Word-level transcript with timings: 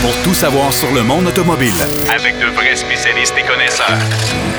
pour 0.00 0.14
tout 0.22 0.34
savoir 0.34 0.72
sur 0.72 0.92
le 0.92 1.02
monde 1.02 1.26
automobile. 1.26 1.72
Avec 2.14 2.38
de 2.38 2.46
vrais 2.54 2.76
spécialistes 2.76 3.34
et 3.38 3.46
connaisseurs. 3.46 3.98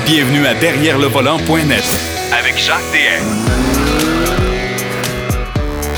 Bienvenue 0.04 0.46
à 0.46 0.54
Derrière 0.54 0.98
le 0.98 1.06
volant.net 1.06 1.84
avec 2.32 2.58
Jacques 2.58 2.80
DM. 2.92 3.24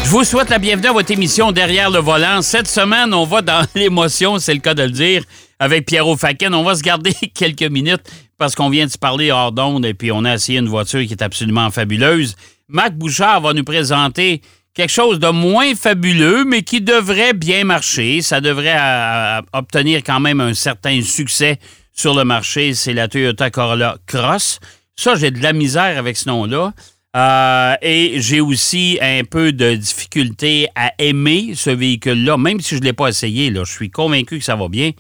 Je 0.05 0.11
vous 0.11 0.25
souhaite 0.25 0.51
la 0.51 0.59
bienvenue 0.59 0.89
à 0.89 0.93
votre 0.93 1.11
émission 1.11 1.53
Derrière 1.53 1.91
le 1.91 1.99
volant. 1.99 2.43
Cette 2.43 2.69
semaine, 2.69 3.15
on 3.15 3.25
va 3.25 3.43
dans 3.43 3.67
l'émotion, 3.75 4.39
c'est 4.39 4.55
le 4.55 4.61
cas 4.61 4.75
de 4.75 4.83
le 4.83 4.91
dire, 4.91 5.25
avec 5.59 5.87
Pierrot 5.87 6.17
Faken. 6.17 6.55
On 6.55 6.63
va 6.65 6.75
se 6.75 6.83
garder 6.83 7.13
quelques 7.35 7.63
minutes 7.63 8.03
parce 8.39 8.55
qu'on 8.55 8.71
vient 8.71 8.87
de 8.87 8.91
se 8.91 8.99
parler 8.99 9.31
hors 9.31 9.53
d'onde 9.53 9.85
et 9.87 9.95
puis 9.95 10.13
on 10.13 10.25
a 10.25 10.35
essayé 10.35 10.59
une 10.59 10.69
voiture 10.69 11.01
qui 11.07 11.13
est 11.13 11.23
absolument 11.23 11.71
fabuleuse. 11.71 12.37
Mac 12.69 12.97
Bouchard 12.97 13.41
va 13.41 13.53
nous 13.53 13.65
présenter 13.65 14.41
quelque 14.75 14.91
chose 14.91 15.19
de 15.19 15.29
moins 15.29 15.75
fabuleux, 15.75 16.45
mais 16.45 16.63
qui 16.63 16.81
devrait 16.81 17.35
bien 17.35 17.65
marcher. 17.65 18.23
Ça 18.23 18.41
devrait 18.41 18.77
euh, 18.79 19.41
obtenir 19.53 20.03
quand 20.05 20.21
même 20.21 20.41
un 20.41 20.55
certain 20.55 21.03
succès 21.03 21.59
sur 21.93 22.15
le 22.15 22.25
marché. 22.25 22.75
C'est 22.75 22.95
la 22.95 23.09
Toyota 23.09 23.51
Corolla 23.51 23.99
Cross. 24.07 24.61
Ça, 24.97 25.15
j'ai 25.15 25.31
de 25.31 25.43
la 25.43 25.53
misère 25.53 25.99
avec 25.99 26.17
ce 26.17 26.29
nom-là. 26.29 26.73
Euh, 27.15 27.75
et 27.83 28.23
j'ai 28.23 28.41
aussi 28.41 28.99
un 29.03 29.23
peu 29.25 29.53
de 29.53 29.75
difficulté 29.75 30.69
à 30.75 30.93
aimer 30.99 31.53
ce 31.55 31.69
véhicule-là, 31.69 32.39
même 32.39 32.61
si 32.61 32.75
je 32.75 32.81
ne 32.81 32.87
l'ai 32.87 32.95
pas 32.95 33.09
essayé. 33.09 33.51
Là, 33.51 33.65
je 33.65 33.73
suis 33.73 33.91
convaincu 33.91 34.39
que 34.39 34.45
ça 34.45 34.57
va 34.57 34.69
bien, 34.69 34.93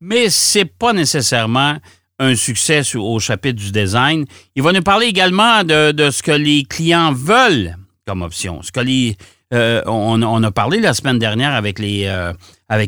mais 0.00 0.30
c'est 0.30 0.64
pas 0.64 0.92
nécessairement 0.92 1.78
un 2.20 2.36
succès 2.36 2.82
au 2.94 3.18
chapitre 3.18 3.60
du 3.60 3.72
design. 3.72 4.26
Il 4.54 4.62
va 4.62 4.72
nous 4.72 4.82
parler 4.82 5.06
également 5.06 5.64
de 5.64 6.10
ce 6.10 6.22
que 6.22 6.30
les 6.30 6.62
clients 6.62 7.12
veulent 7.12 7.76
comme 8.06 8.22
option. 8.22 8.60
Euh, 9.54 9.82
on, 9.86 10.42
a 10.42 10.50
parlé 10.50 10.80
la 10.80 10.94
semaine 10.94 11.18
dernière 11.18 11.54
avec, 11.54 11.78
les, 11.78 12.06
euh, 12.06 12.32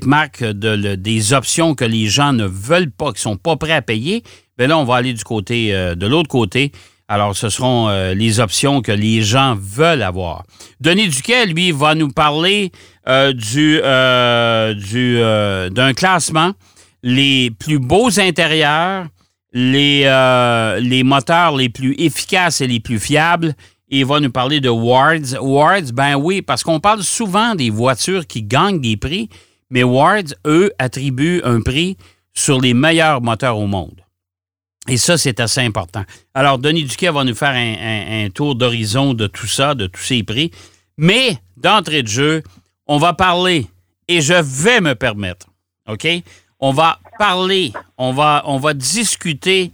Marc 0.04 0.42
de, 0.42 0.94
des 0.94 1.32
options 1.32 1.74
que 1.74 1.84
les 1.84 2.06
gens 2.06 2.32
ne 2.32 2.46
veulent 2.46 2.90
pas, 2.90 3.12
qui 3.12 3.18
ne 3.18 3.32
sont 3.32 3.36
pas 3.36 3.56
prêts 3.56 3.72
à 3.72 3.82
payer. 3.82 4.22
Mais 4.58 4.66
là, 4.66 4.78
on 4.78 4.84
va 4.84 4.96
aller 4.96 5.12
du 5.12 5.22
côté, 5.24 5.74
euh, 5.74 5.94
de 5.94 6.06
l'autre 6.06 6.28
côté. 6.28 6.72
Alors, 7.08 7.34
ce 7.34 7.48
seront 7.48 7.88
les 8.14 8.38
options 8.38 8.82
que 8.82 8.92
les 8.92 9.22
gens 9.22 9.56
veulent 9.58 10.02
avoir. 10.02 10.42
Denis 10.78 11.08
Duquet, 11.08 11.46
lui, 11.46 11.72
va 11.72 11.94
nous 11.94 12.10
parler 12.10 12.70
du, 13.32 13.80
du, 13.80 15.18
d'un 15.70 15.94
classement, 15.94 16.52
les 17.02 17.50
plus 17.50 17.78
beaux 17.78 18.20
intérieurs, 18.20 19.06
les 19.54 21.02
moteurs 21.02 21.56
les 21.56 21.70
plus 21.70 21.94
efficaces 21.96 22.60
et 22.60 22.66
les 22.66 22.78
plus 22.78 22.98
fiables 22.98 23.54
il 23.90 24.04
va 24.04 24.20
nous 24.20 24.30
parler 24.30 24.60
de 24.60 24.68
Wards. 24.68 25.34
Wards, 25.40 25.92
ben 25.92 26.16
oui, 26.16 26.42
parce 26.42 26.62
qu'on 26.62 26.80
parle 26.80 27.02
souvent 27.02 27.54
des 27.54 27.70
voitures 27.70 28.26
qui 28.26 28.42
gagnent 28.42 28.80
des 28.80 28.96
prix, 28.96 29.28
mais 29.70 29.82
Wards, 29.82 30.34
eux, 30.46 30.72
attribuent 30.78 31.40
un 31.44 31.60
prix 31.60 31.96
sur 32.34 32.60
les 32.60 32.74
meilleurs 32.74 33.20
moteurs 33.20 33.58
au 33.58 33.66
monde. 33.66 34.04
Et 34.88 34.96
ça, 34.96 35.18
c'est 35.18 35.40
assez 35.40 35.60
important. 35.60 36.04
Alors, 36.34 36.58
Denis 36.58 36.84
Duquet 36.84 37.10
va 37.10 37.24
nous 37.24 37.34
faire 37.34 37.54
un, 37.54 38.30
tour 38.30 38.54
d'horizon 38.54 39.12
de 39.12 39.26
tout 39.26 39.46
ça, 39.46 39.74
de 39.74 39.86
tous 39.86 40.02
ces 40.02 40.22
prix. 40.22 40.50
Mais, 40.96 41.38
d'entrée 41.56 42.02
de 42.02 42.08
jeu, 42.08 42.42
on 42.86 42.98
va 42.98 43.12
parler, 43.12 43.66
et 44.06 44.22
je 44.22 44.34
vais 44.34 44.80
me 44.80 44.94
permettre, 44.94 45.46
OK? 45.86 46.06
On 46.58 46.72
va 46.72 47.00
parler, 47.18 47.72
on 47.98 48.12
va, 48.12 48.42
on 48.46 48.58
va 48.58 48.72
discuter 48.72 49.70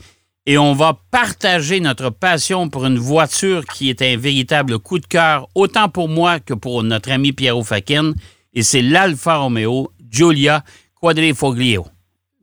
et 0.46 0.58
on 0.58 0.74
va 0.74 0.98
partager 1.10 1.80
notre 1.80 2.10
passion 2.10 2.68
pour 2.68 2.84
une 2.84 2.98
voiture 2.98 3.64
qui 3.64 3.88
est 3.90 4.02
un 4.02 4.16
véritable 4.16 4.78
coup 4.78 4.98
de 4.98 5.06
cœur, 5.06 5.48
autant 5.54 5.88
pour 5.88 6.08
moi 6.08 6.40
que 6.40 6.54
pour 6.54 6.82
notre 6.82 7.10
ami 7.10 7.32
Piero 7.32 7.62
Fakin, 7.62 8.12
et 8.52 8.62
c'est 8.62 8.82
l'Alfa 8.82 9.36
Romeo 9.36 9.90
Giulia 10.10 10.62
Quadrifoglio. 11.00 11.86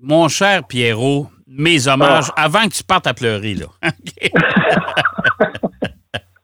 Mon 0.01 0.27
cher 0.27 0.65
Pierrot, 0.67 1.27
mes 1.47 1.87
hommages, 1.87 2.31
ah. 2.35 2.43
avant 2.45 2.67
que 2.67 2.73
tu 2.73 2.83
partes 2.83 3.07
à 3.07 3.13
pleurer, 3.13 3.53
là. 3.55 3.67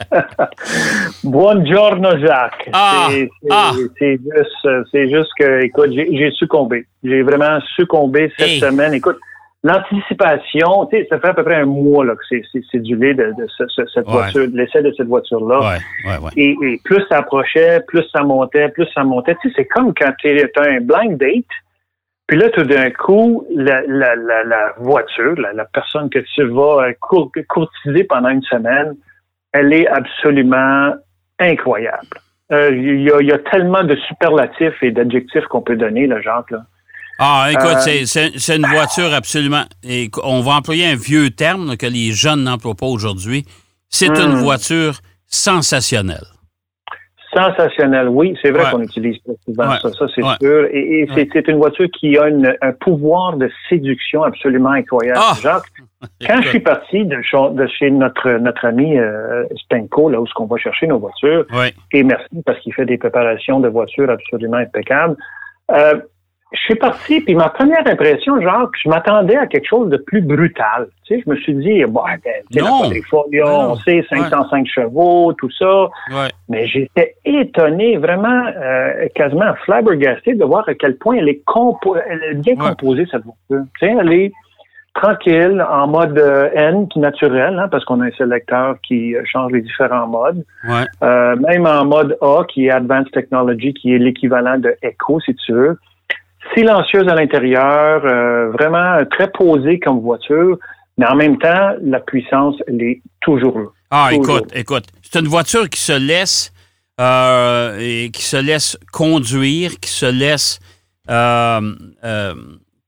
Buongiorno 1.24 2.18
Jacques. 2.20 2.70
Ah, 2.74 3.10
ah. 3.50 3.72
c'est 4.00 4.20
juste, 4.20 5.10
juste, 5.10 5.32
que, 5.38 5.64
écoute, 5.66 5.92
j'ai 5.92 6.32
succombé. 6.32 6.86
J'ai 7.04 7.22
vraiment 7.22 7.60
succombé 7.76 8.32
cette 8.38 8.60
semaine. 8.60 8.94
Écoute, 8.94 9.18
L'anticipation, 9.64 10.86
tu 10.86 10.98
sais, 10.98 11.08
ça 11.10 11.20
fait 11.20 11.30
à 11.30 11.34
peu 11.34 11.44
près 11.44 11.56
un 11.56 11.66
mois 11.66 12.06
là, 12.06 12.14
que 12.16 12.38
c'est 12.72 12.80
du 12.80 12.96
lait 12.96 13.16
de, 13.16 13.34
cette 13.58 14.08
voiture, 14.08 14.48
l'essai 14.54 14.82
de 14.84 14.94
cette 14.96 15.08
voiture-là. 15.08 15.80
et, 16.36 16.56
plus 16.84 17.04
ça 17.10 17.18
approchait, 17.18 17.82
plus 17.88 18.04
ça 18.14 18.24
montait, 18.24 18.70
plus 18.70 18.88
ça 18.94 19.04
montait. 19.04 19.36
Tu 19.42 19.50
sais, 19.50 19.56
c'est 19.58 19.66
comme 19.66 19.94
quand 19.96 20.12
tu 20.20 20.30
as 20.30 20.62
un 20.62 20.80
blind 20.82 21.18
date, 21.18 21.46
puis 22.28 22.38
là, 22.38 22.50
tout 22.50 22.64
d'un 22.64 22.92
coup, 22.92 23.48
la, 23.56 23.82
la, 23.88 24.16
la, 24.16 24.74
voiture, 24.78 25.36
la, 25.40 25.66
personne 25.66 26.10
que 26.10 26.20
tu 26.20 26.44
vas 26.44 26.92
courtiser 27.48 28.04
pendant 28.04 28.30
une 28.30 28.44
semaine, 28.44 28.96
elle 29.54 29.74
est 29.74 29.88
absolument 29.88 30.94
incroyable. 31.40 32.20
Euh, 32.52 32.70
il 32.72 33.02
y, 33.02 33.12
a, 33.12 33.22
y, 33.22 33.32
a, 33.32 33.40
tellement 33.40 33.84
de 33.84 33.96
superlatifs 33.96 34.82
et 34.82 34.92
d'adjectifs 34.92 35.46
qu'on 35.46 35.62
peut 35.62 35.76
donner, 35.76 36.06
là, 36.06 36.22
Jacques. 36.22 36.52
Là. 36.52 36.64
Ah, 37.20 37.48
écoute, 37.52 37.88
euh, 37.88 38.06
c'est 38.06 38.56
une 38.56 38.68
voiture 38.68 39.14
absolument. 39.14 39.64
Et 39.84 40.10
on 40.24 40.42
va 40.42 40.54
employer 40.54 40.86
un 40.86 40.96
vieux 40.96 41.32
terme 41.32 41.76
que 41.78 41.88
les 41.88 42.12
jeunes 42.12 42.44
n'emploient 42.44 42.76
pas 42.76 42.86
aujourd'hui. 42.86 43.46
C'est 43.90 44.08
une 44.08 44.34
hmm. 44.34 44.44
voiture 44.44 45.00
sensationnelle. 45.26 46.26
Sensationnelle, 47.34 48.08
oui, 48.08 48.38
c'est 48.42 48.52
vrai 48.52 48.72
qu'on 48.72 48.82
utilise 48.82 49.18
pas 49.20 49.34
souvent 49.46 49.72
ça, 49.72 49.92
ça 49.92 50.06
c'est 50.16 50.22
sûr. 50.42 50.66
Et, 50.72 51.08
c'est 51.14 51.48
une 51.48 51.58
voiture 51.58 51.88
qui 52.00 52.18
a 52.18 52.26
un 52.26 52.72
pouvoir 52.72 53.36
de 53.36 53.50
séduction 53.70 54.24
absolument 54.24 54.72
incroyable. 54.72 55.20
Ah! 55.22 55.36
Jacques, 55.42 55.66
quand 56.26 56.42
je 56.42 56.48
suis 56.48 56.60
parti 56.62 57.06
de, 57.06 57.22
chez 57.22 57.92
notre, 57.92 58.30
notre 58.38 58.66
ami 58.66 58.98
euh, 58.98 59.44
là 59.72 60.22
où 60.22 60.26
on 60.38 60.46
va 60.46 60.58
chercher 60.58 60.88
nos 60.88 61.00
voitures, 61.00 61.46
et 61.92 62.04
merci 62.04 62.42
parce 62.46 62.60
qu'il 62.60 62.74
fait 62.74 62.86
des 62.86 62.98
préparations 62.98 63.60
de 63.60 63.68
voitures 63.68 64.10
absolument 64.10 64.58
impeccables, 64.58 65.18
euh, 65.72 66.00
je 66.54 66.60
suis 66.60 66.76
parti, 66.76 67.20
puis 67.20 67.36
ma 67.36 67.50
première 67.50 67.86
impression, 67.86 68.40
genre, 68.40 68.70
je 68.82 68.90
m'attendais 68.90 69.36
à 69.36 69.48
quelque 69.48 69.68
chose 69.68 69.90
de 69.90 69.98
plus 69.98 70.22
brutal. 70.22 70.88
Tu 71.06 71.16
sais, 71.16 71.24
je 71.26 71.30
me 71.30 71.36
suis 71.36 71.54
dit, 71.56 71.84
bon, 71.86 72.04
ben, 72.04 72.34
tu 72.52 72.60
sais, 72.60 73.44
on 73.44 73.76
sait, 73.76 74.06
505 74.10 74.66
chevaux, 74.66 75.34
tout 75.34 75.52
ça. 75.52 75.90
Mais 76.48 76.66
j'étais 76.68 77.16
étonné, 77.26 77.98
vraiment, 77.98 78.46
euh, 78.56 79.08
quasiment 79.14 79.54
flabbergasté 79.66 80.36
de 80.36 80.46
voir 80.46 80.68
à 80.70 80.74
quel 80.74 80.96
point 80.96 81.18
elle 81.18 81.28
est, 81.28 81.44
bien 82.36 82.56
composée, 82.56 83.06
cette 83.12 83.24
voiture. 83.24 83.66
Tu 83.80 83.88
sais, 83.88 83.96
elle 84.00 84.14
est 84.14 84.32
tranquille, 84.94 85.64
en 85.70 85.88
mode 85.88 86.18
euh, 86.18 86.50
N, 86.56 86.88
qui 86.88 87.00
naturel, 87.00 87.60
hein, 87.60 87.68
parce 87.70 87.86
qu'on 87.86 88.02
a 88.02 88.06
un 88.06 88.12
sélecteur 88.12 88.78
qui 88.88 89.16
euh, 89.16 89.22
change 89.26 89.52
les 89.52 89.62
différents 89.62 90.08
modes. 90.08 90.44
Euh, 91.04 91.36
même 91.36 91.68
en 91.68 91.86
mode 91.86 92.18
A, 92.22 92.44
qui 92.48 92.68
est 92.68 92.72
Advanced 92.72 93.12
Technology, 93.12 93.74
qui 93.74 93.94
est 93.94 94.00
l'équivalent 94.00 94.58
de 94.58 94.76
Echo, 94.82 95.20
si 95.20 95.36
tu 95.36 95.54
veux 95.54 95.78
silencieuse 96.56 97.08
à 97.08 97.16
l'intérieur, 97.16 98.02
euh, 98.06 98.50
vraiment 98.52 99.04
très 99.10 99.30
posée 99.32 99.80
comme 99.80 100.02
voiture, 100.02 100.58
mais 100.98 101.06
en 101.06 101.16
même 101.16 101.38
temps, 101.38 101.72
la 101.82 102.00
puissance, 102.00 102.56
elle 102.68 102.82
est 102.82 103.02
toujours 103.22 103.60
là. 103.60 103.66
Ah, 103.90 104.10
écoute, 104.12 104.50
écoute, 104.54 104.84
c'est 105.02 105.20
une 105.20 105.28
voiture 105.28 105.70
qui 105.70 105.80
se 105.80 105.98
laisse 105.98 106.52
euh, 107.00 107.78
et 107.80 108.10
qui 108.12 108.24
se 108.24 108.38
laisse 108.38 108.78
conduire, 108.92 109.80
qui 109.80 109.90
se 109.90 110.06
laisse 110.06 110.60
euh, 111.10 111.62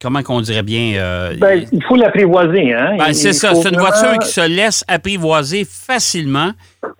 comment 0.02 0.22
qu'on 0.22 0.42
dirait 0.42 0.62
bien 0.62 1.32
ben, 1.38 1.64
il 1.72 1.82
faut 1.84 1.96
l'apprivoiser, 1.96 2.74
hein. 2.74 2.96
Ben, 2.98 3.14
c'est 3.14 3.32
ça, 3.32 3.54
c'est 3.54 3.70
une 3.70 3.78
voiture 3.78 4.18
qui 4.18 4.28
se 4.28 4.46
laisse 4.46 4.84
apprivoiser 4.88 5.64
facilement. 5.64 6.50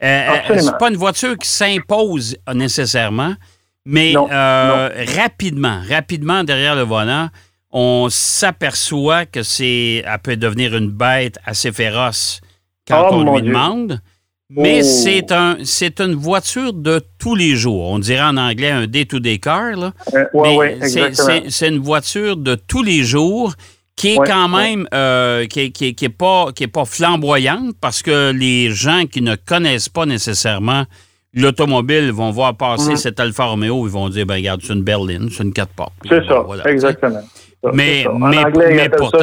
c'est 0.00 0.78
pas 0.78 0.88
une 0.88 0.97
voiture 0.97 1.37
qui 1.37 1.48
s'impose 1.48 2.37
nécessairement. 2.54 3.34
Mais 3.86 4.14
euh, 4.16 4.91
rapidement, 5.16 5.80
rapidement 5.88 6.44
derrière 6.44 6.76
le 6.76 6.82
volant, 6.82 7.28
on 7.72 8.09
s'aperçoit 8.10 9.27
que 9.27 9.42
c'est, 9.42 10.04
elle 10.06 10.18
peut 10.22 10.36
devenir 10.36 10.77
une 10.77 10.91
bête 10.91 11.38
assez 11.44 11.72
féroce 11.72 12.41
quand 12.86 13.09
oh, 13.10 13.15
on 13.15 13.34
lui 13.34 13.42
demande. 13.42 14.00
Mais 14.50 14.80
oh. 14.82 14.86
c'est 14.86 15.30
un, 15.30 15.59
c'est 15.62 16.00
une 16.00 16.15
voiture 16.15 16.72
de 16.72 17.00
tous 17.18 17.36
les 17.36 17.54
jours. 17.54 17.88
On 17.88 18.00
dirait 18.00 18.22
en 18.22 18.36
anglais 18.36 18.71
un 18.71 18.86
day-to-day 18.86 19.38
car. 19.38 19.77
Là. 19.77 19.92
Euh, 20.12 20.78
c'est, 21.48 21.68
une 21.68 21.78
voiture 21.78 22.36
de 22.36 22.56
tous 22.56 22.82
les 22.82 23.04
jours 23.04 23.54
qui 23.94 24.15
est 24.15 24.16
quand 24.16 24.48
même 24.48 24.88
euh, 24.92 25.47
qui, 25.47 25.71
qui, 25.71 25.94
qui, 25.94 26.04
est 26.06 26.09
pas 26.09 26.53
qui 26.53 26.65
est 26.65 26.68
pas 26.68 26.84
flamboyante 26.84 27.77
parce 27.80 28.03
que 28.03 28.32
les 28.32 28.72
gens 28.72 29.04
qui 29.06 29.22
ne 29.22 29.36
connaissent 29.36 29.88
pas 29.88 30.06
nécessairement 30.06 30.84
l'automobile 31.34 32.10
vont 32.10 32.30
voir 32.30 32.56
passer 32.56 32.92
mhm. 32.92 32.97
cet 32.97 33.21
Alfa 33.21 33.44
Romeo, 33.44 33.86
ils 33.86 33.92
vont 33.92 34.09
dire, 34.09 34.27
ben 34.27 34.34
regarde, 34.34 34.60
c'est 34.62 34.72
une 34.72 34.82
berline, 34.82 35.28
c'est 35.30 35.44
une 35.44 35.53
quatre 35.53 35.72
portes. 35.74 35.92
C'est 36.09 36.24
ça, 36.27 36.44
exactement. 36.66 37.21
mais, 37.72 38.04
mais, 38.18 38.44
mais 38.54 38.88
pourtant... 38.88 39.18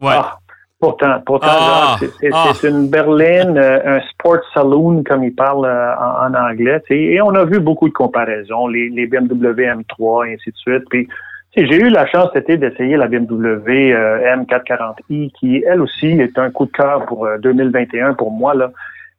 Ouais. 0.00 0.12
Ah, 0.12 0.38
pourtant, 0.80 1.22
pourtant 1.24 1.46
ah, 1.48 1.96
ah. 2.32 2.52
c'est 2.54 2.68
une 2.68 2.88
berline, 2.88 3.56
euh, 3.56 3.98
un 3.98 4.00
sport 4.10 4.40
saloon, 4.52 5.02
comme 5.04 5.24
ils 5.24 5.34
parlent 5.34 5.64
euh, 5.64 5.94
en, 5.96 6.34
anglais. 6.34 6.82
Et 6.90 7.22
on 7.22 7.34
a 7.34 7.44
vu 7.44 7.60
beaucoup 7.60 7.88
de 7.88 7.94
comparaisons, 7.94 8.66
les, 8.66 8.90
les 8.90 9.06
BMW 9.06 9.62
M3, 9.62 10.28
et 10.28 10.34
ainsi 10.34 10.50
de 10.50 10.56
suite. 10.56 10.84
Puis 10.90 11.08
J'ai 11.56 11.76
eu 11.76 11.88
la 11.88 12.06
chance 12.06 12.28
cet 12.34 12.50
été 12.50 12.56
d'essayer 12.58 12.96
la 12.96 13.06
BMW 13.06 13.94
euh, 13.94 14.34
M440i, 14.36 15.30
qui 15.38 15.64
elle 15.66 15.80
aussi 15.80 16.08
est 16.08 16.38
un 16.38 16.50
coup 16.50 16.66
de 16.66 16.72
cœur 16.72 17.06
pour 17.06 17.26
2021 17.40 18.10
euh, 18.10 18.12
pour 18.14 18.30
moi. 18.32 18.54
Là. 18.54 18.70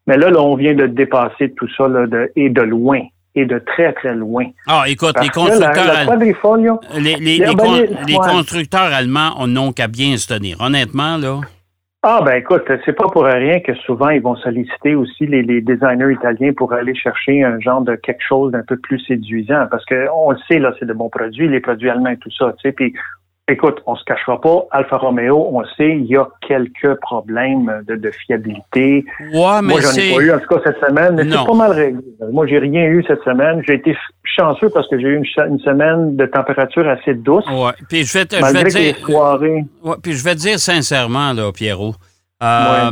Mais 0.07 0.17
là, 0.17 0.29
là, 0.29 0.41
on 0.41 0.55
vient 0.55 0.75
de 0.75 0.85
dépasser 0.85 1.51
tout 1.55 1.67
ça 1.75 1.87
là, 1.87 2.05
de, 2.07 2.31
et 2.35 2.49
de 2.49 2.61
loin 2.61 3.01
et 3.35 3.45
de 3.45 3.59
très, 3.59 3.91
très 3.93 4.15
loin. 4.15 4.45
Ah, 4.67 4.83
écoute, 4.87 5.15
les 5.21 5.29
constructeurs, 5.29 6.17
les, 6.97 7.15
les, 7.15 7.37
les, 7.39 8.15
constructeurs 8.15 8.93
allemands 8.93 9.45
n'ont 9.45 9.73
qu'à 9.73 9.87
bien 9.87 10.15
se 10.17 10.27
tenir. 10.27 10.57
Honnêtement, 10.61 11.17
là. 11.17 11.41
Ah 12.07 12.21
ben 12.23 12.35
écoute, 12.35 12.71
c'est 12.85 12.93
pas 12.93 13.07
pour 13.07 13.23
rien 13.23 13.59
que 13.61 13.73
souvent 13.73 14.09
ils 14.09 14.21
vont 14.21 14.35
solliciter 14.35 14.93
aussi 14.93 15.25
les, 15.25 15.41
les, 15.41 15.59
designers 15.59 16.13
italiens 16.13 16.53
pour 16.55 16.71
aller 16.71 16.93
chercher 16.93 17.41
un 17.43 17.59
genre 17.59 17.81
de 17.81 17.95
quelque 17.95 18.21
chose 18.21 18.51
d'un 18.51 18.61
peu 18.61 18.77
plus 18.77 18.99
séduisant 18.99 19.65
parce 19.71 19.83
que 19.85 20.05
on 20.13 20.29
le 20.29 20.37
sait 20.47 20.59
là, 20.59 20.71
c'est 20.79 20.85
de 20.85 20.93
bons 20.93 21.09
produits, 21.09 21.47
les 21.47 21.61
produits 21.61 21.89
allemands 21.89 22.11
et 22.11 22.17
tout 22.17 22.29
ça, 22.29 22.53
tu 22.59 22.69
sais. 22.69 22.73
Puis 22.73 22.93
Écoute, 23.47 23.77
on 23.85 23.95
se 23.95 24.03
cachera 24.05 24.41
pas, 24.41 24.65
Alfa 24.71 24.97
Romeo, 24.97 25.49
on 25.51 25.63
sait, 25.77 25.97
il 25.97 26.05
y 26.07 26.17
a 26.17 26.27
quelques 26.47 26.95
problèmes 26.95 27.83
de, 27.87 28.11
fiabilité. 28.25 29.05
Ouais, 29.19 29.61
mais 29.61 29.73
Moi, 29.73 29.81
j'en 29.81 29.91
ai 29.91 30.15
pas 30.15 30.21
eu, 30.21 30.31
en 30.31 30.39
tout 30.39 30.47
cas, 30.47 30.61
cette 30.63 30.79
semaine, 30.79 31.13
mais 31.13 31.29
c'est 31.29 31.45
pas 31.45 31.53
mal 31.53 31.71
réglé. 31.71 32.01
Moi, 32.31 32.47
j'ai 32.47 32.57
rien 32.57 32.85
eu 32.85 33.03
cette 33.07 33.21
semaine. 33.21 33.61
J'ai 33.67 33.75
été 33.75 33.95
chanceux 34.23 34.69
parce 34.69 34.87
que 34.89 34.99
j'ai 34.99 35.09
eu 35.09 35.17
une, 35.17 35.59
semaine 35.59 36.15
de 36.15 36.25
température 36.25 36.89
assez 36.89 37.13
douce. 37.13 37.45
Ouais. 37.45 37.71
Puis 37.87 38.03
je 38.03 38.17
vais 38.17 38.25
te, 38.25 38.35
je 38.35 38.51
vais 38.51 38.63
dire, 38.63 38.95
ouais, 39.83 39.95
puis 40.01 40.13
je 40.13 40.23
vais 40.23 40.33
te 40.33 40.39
dire 40.39 40.57
sincèrement, 40.57 41.31
là, 41.33 41.51
Pierrot, 41.51 41.93
euh, 42.41 42.91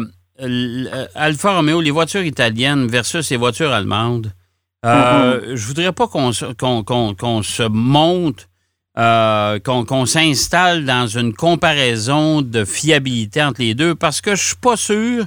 Alfa 1.16 1.56
Romeo, 1.56 1.82
les 1.82 1.92
voitures 1.92 2.24
italiennes 2.24 2.86
versus 2.86 3.32
les 3.32 3.38
voitures 3.38 3.72
allemandes, 3.72 4.28
euh, 4.86 5.40
mm-hmm. 5.40 5.56
je 5.56 5.68
voudrais 5.68 5.92
pas 5.94 6.06
qu'on 6.06 6.32
qu'on 7.16 7.42
se 7.42 7.68
monte 7.68 8.48
euh, 8.98 9.60
qu'on 9.60 10.06
s'installe 10.06 10.86
dans 10.86 11.08
une 11.08 11.34
comparaison 11.34 12.42
de 12.42 12.64
fiabilité 12.64 13.42
entre 13.42 13.62
les 13.62 13.74
deux 13.74 13.96
parce 13.96 14.22
que 14.22 14.36
je 14.36 14.44
suis 14.44 14.56
pas 14.56 14.78
sûr 14.78 15.26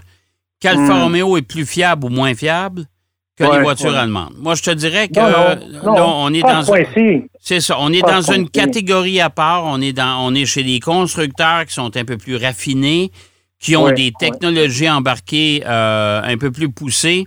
qu'Alfa. 0.61 1.03
Romeo 1.03 1.37
est 1.37 1.43
plus 1.43 1.67
fiable 1.67 2.07
ou 2.07 2.09
moins 2.09 2.35
fiable 2.35 2.87
que 3.37 3.45
les 3.45 3.63
voitures 3.63 3.97
allemandes. 3.97 4.35
Moi, 4.39 4.55
je 4.55 4.63
te 4.63 4.71
dirais 4.71 5.09
que 5.09 5.21
on 5.85 6.33
est 6.33 6.43
dans 6.43 6.63
c'est 7.41 7.61
ça, 7.61 7.77
on 7.79 7.93
est 7.93 8.03
dans 8.03 8.23
une 8.23 8.49
catégorie 8.49 9.21
à 9.21 9.31
part. 9.31 9.65
On 9.65 9.81
est 9.81 9.93
dans, 9.93 10.25
on 10.27 10.35
est 10.35 10.47
chez 10.47 10.62
des 10.62 10.81
constructeurs 10.81 11.67
qui 11.67 11.75
sont 11.75 11.97
un 11.97 12.05
peu 12.05 12.17
plus 12.17 12.37
raffinés, 12.37 13.11
qui 13.61 13.77
ont 13.77 13.91
des 13.91 14.12
technologies 14.19 14.89
embarquées 14.89 15.62
euh, 15.67 16.23
un 16.25 16.39
peu 16.39 16.51
plus 16.51 16.71
poussées. 16.71 17.27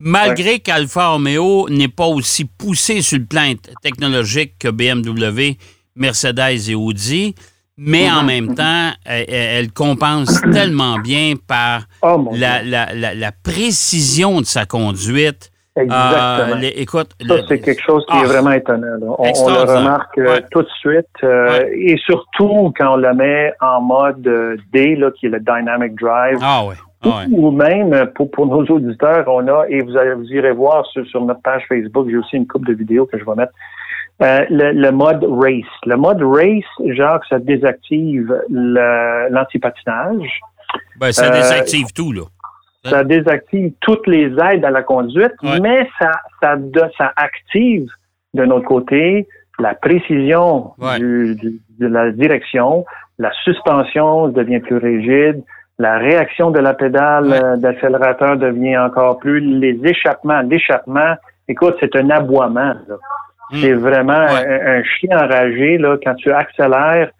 Malgré 0.00 0.58
qu'Alfa 0.58 1.08
Romeo 1.08 1.68
n'est 1.68 1.88
pas 1.88 2.06
aussi 2.06 2.44
poussé 2.44 3.00
sur 3.00 3.18
le 3.18 3.26
plan 3.26 3.52
technologique 3.82 4.58
que 4.58 4.68
BMW, 4.68 5.56
Mercedes 5.96 6.68
et 6.68 6.74
Audi, 6.74 7.34
mais 7.76 8.10
en 8.10 8.22
même 8.22 8.54
temps, 8.54 8.90
elle, 9.04 9.72
compense 9.72 10.40
tellement 10.52 10.98
bien 10.98 11.34
par 11.46 11.82
oh, 12.02 12.28
la, 12.32 13.32
précision 13.42 14.40
de 14.40 14.46
sa 14.46 14.66
conduite. 14.66 15.50
Exactement. 15.76 16.62
Euh, 16.62 16.70
écoute, 16.76 17.10
ça, 17.26 17.34
c'est 17.48 17.60
quelque 17.60 17.82
chose 17.82 18.06
qui 18.08 18.16
est 18.16 18.22
ah, 18.22 18.26
vraiment 18.26 18.52
étonnant. 18.52 19.16
On, 19.18 19.48
le 19.48 19.62
remarque 19.62 20.18
euh, 20.18 20.40
tout 20.52 20.62
de 20.62 20.68
suite. 20.78 21.08
Euh, 21.24 21.64
et 21.74 21.96
surtout 21.98 22.72
quand 22.78 22.94
on 22.94 22.96
la 22.96 23.12
met 23.12 23.52
en 23.60 23.80
mode 23.80 24.22
D, 24.72 24.94
là, 24.94 25.10
qui 25.18 25.26
est 25.26 25.30
le 25.30 25.40
Dynamic 25.40 25.96
Drive. 25.96 26.38
Ah, 26.40 26.62
oui. 26.64 26.76
Ah, 27.04 27.24
ou, 27.30 27.50
même, 27.50 28.10
pour, 28.14 28.30
pour, 28.30 28.46
nos 28.46 28.64
auditeurs, 28.64 29.24
on 29.28 29.46
a, 29.48 29.66
et 29.68 29.80
vous, 29.82 29.96
allez, 29.96 30.14
vous 30.14 30.32
irez 30.32 30.52
voir 30.52 30.86
sur, 30.86 31.06
sur 31.06 31.24
notre 31.24 31.42
page 31.42 31.64
Facebook, 31.68 32.08
j'ai 32.08 32.16
aussi 32.16 32.36
une 32.36 32.46
coupe 32.46 32.66
de 32.66 32.72
vidéos 32.72 33.06
que 33.06 33.18
je 33.18 33.24
vais 33.24 33.34
mettre 33.34 33.52
euh, 34.22 34.44
le, 34.50 34.90
mode 34.90 35.24
race. 35.24 35.64
Le 35.86 35.96
mode 35.96 36.22
race, 36.22 36.94
genre, 36.96 37.20
ça 37.28 37.38
désactive 37.38 38.34
l'antipatinage. 38.48 40.40
Ben, 40.96 41.12
ça 41.12 41.26
euh, 41.26 41.34
désactive 41.34 41.92
tout, 41.94 42.12
là. 42.12 42.22
Ça 42.84 43.02
désactive 43.02 43.72
toutes 43.80 44.06
les 44.06 44.26
aides 44.26 44.64
à 44.64 44.70
la 44.70 44.82
conduite, 44.82 45.32
mais 45.42 45.88
ça, 45.98 46.12
ça, 46.42 46.56
ça 46.98 47.12
active 47.16 47.88
de 48.34 48.44
notre 48.44 48.66
côté 48.66 49.26
la 49.58 49.74
précision 49.74 50.72
du, 50.98 51.60
de 51.78 51.86
la 51.86 52.10
direction, 52.10 52.84
la 53.18 53.30
suspension 53.44 54.28
devient 54.28 54.60
plus 54.60 54.76
rigide, 54.76 55.42
la 55.78 55.98
réaction 55.98 56.50
de 56.50 56.60
la 56.60 56.74
pédale 56.74 57.32
euh, 57.32 57.56
d'accélérateur 57.56 58.36
devient 58.36 58.78
encore 58.78 59.18
plus, 59.18 59.40
les 59.40 59.78
échappements, 59.84 60.40
l'échappement, 60.42 61.14
écoute, 61.48 61.76
c'est 61.80 61.96
un 61.96 62.10
aboiement. 62.10 62.74
Là. 62.88 62.96
Hmm. 63.50 63.56
C'est 63.60 63.72
vraiment 63.72 64.12
un, 64.12 64.82
chien 64.84 65.18
enragé 65.18 65.78
là, 65.78 65.96
quand 66.02 66.14
tu 66.14 66.32
accélères. 66.32 67.10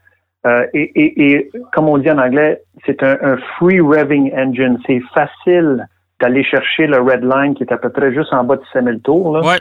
Euh, 0.47 0.67
et, 0.75 1.51
comme 1.73 1.89
on 1.89 1.99
dit 1.99 2.11
en 2.11 2.19
anglais, 2.19 2.63
c'est 2.87 3.03
un, 3.03 3.37
free 3.57 3.81
revving 3.81 4.33
engine. 4.35 4.79
C'est 4.87 5.03
facile 5.15 5.87
d'aller 6.21 6.45
chercher 6.45 6.87
le 6.87 6.99
red 6.99 7.25
line 7.25 7.55
qui 7.55 7.65
est 7.65 7.73
à 7.73 7.79
peu 7.79 7.89
près 7.89 8.13
juste 8.13 8.33
en 8.33 8.45
bas 8.45 8.57
de 8.57 8.63
5000 8.73 9.01
tours. 9.01 9.39
Là. 9.39 9.57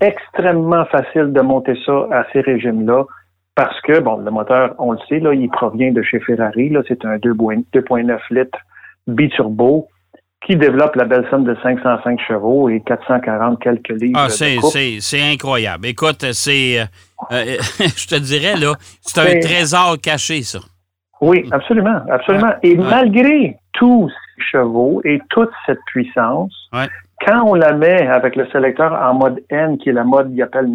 Extrêmement 0.00 0.84
facile 0.86 1.32
de 1.32 1.40
monter 1.40 1.78
ça 1.84 2.06
à 2.10 2.24
ces 2.32 2.40
régimes-là 2.40 3.04
parce 3.56 3.80
que, 3.80 4.00
bon, 4.00 4.18
le 4.18 4.30
moteur, 4.30 4.74
on 4.78 4.92
le 4.92 4.98
sait, 5.08 5.18
là, 5.18 5.32
il 5.32 5.48
provient 5.48 5.90
de 5.90 6.02
chez 6.02 6.20
Ferrari. 6.20 6.68
Là, 6.68 6.82
c'est 6.86 7.04
un 7.06 7.16
2.9 7.16 8.18
litres 8.30 8.58
biturbo 9.06 9.88
qui 10.44 10.56
développe 10.56 10.94
la 10.94 11.06
belle 11.06 11.26
somme 11.30 11.44
de 11.44 11.56
505 11.62 12.20
chevaux 12.28 12.68
et 12.68 12.80
440 12.82 13.58
quelques 13.58 13.88
livres. 13.88 14.18
Ah, 14.18 14.28
c'est 14.28 15.32
incroyable. 15.32 15.86
Écoute, 15.86 16.24
c'est, 16.32 16.80
euh, 16.80 16.84
euh, 17.32 17.56
je 17.80 18.06
te 18.06 18.20
dirais, 18.20 18.56
là, 18.56 18.74
c'est 19.00 19.20
un 19.20 19.40
trésor 19.40 19.96
caché, 20.02 20.42
ça. 20.42 20.58
Oui, 21.22 21.48
absolument, 21.50 22.02
absolument. 22.10 22.52
Et 22.62 22.76
malgré 22.76 23.56
tous 23.72 24.10
ces 24.10 24.44
chevaux 24.52 25.00
et 25.04 25.18
toute 25.30 25.50
cette 25.64 25.80
puissance, 25.86 26.52
quand 27.26 27.42
on 27.46 27.54
la 27.54 27.72
met 27.72 28.06
avec 28.06 28.36
le 28.36 28.46
sélecteur 28.48 28.92
en 28.92 29.14
mode 29.14 29.42
N, 29.48 29.78
qui 29.78 29.88
est 29.88 29.94
la 29.94 30.04
mode 30.04 30.30
qu'il 30.30 30.42
appelle 30.42 30.66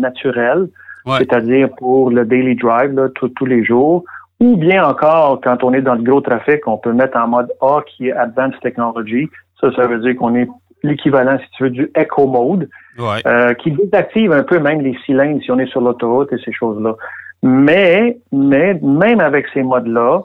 c'est-à-dire 1.06 1.70
pour 1.78 2.10
le 2.10 2.26
daily 2.26 2.56
drive, 2.56 2.92
là, 2.94 3.10
tous 3.10 3.46
les 3.46 3.64
jours, 3.64 4.04
ou 4.40 4.58
bien 4.58 4.84
encore, 4.84 5.40
quand 5.42 5.64
on 5.64 5.74
est 5.74 5.82
dans 5.82 5.96
le 5.96 6.02
gros 6.02 6.22
trafic, 6.22 6.68
on 6.68 6.78
peut 6.78 6.94
mettre 6.94 7.18
en 7.18 7.28
mode 7.28 7.52
A, 7.62 7.82
qui 7.88 8.08
est 8.08 8.14
Advanced 8.14 8.60
Technology, 8.62 9.30
ça, 9.60 9.72
ça 9.76 9.86
veut 9.86 10.00
dire 10.00 10.16
qu'on 10.16 10.36
est 10.36 10.48
l'équivalent, 10.84 11.38
si 11.38 11.50
tu 11.52 11.64
veux, 11.64 11.70
du 11.70 11.92
Echo 11.96 12.26
Mode, 12.28 12.68
euh, 13.00 13.54
qui 13.54 13.72
désactive 13.72 14.32
un 14.32 14.44
peu 14.44 14.60
même 14.60 14.82
les 14.82 14.98
cylindres 15.06 15.42
si 15.44 15.52
on 15.52 15.60
est 15.60 15.68
sur 15.68 15.82
l'autoroute 15.82 16.34
et 16.34 16.38
ces 16.44 16.52
choses-là. 16.52 16.96
Mais, 17.44 18.18
mais 18.32 18.80
même 18.82 19.20
avec 19.20 19.48
ces 19.54 19.64
modes-là, 19.64 20.22